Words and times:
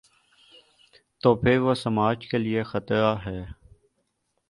تو 1.21 1.35
پھر 1.35 1.59
وہ 1.59 1.73
سماج 1.73 2.27
کے 2.27 2.37
لیے 2.37 2.63
خطرہ 2.63 3.15
ہے۔ 3.25 3.41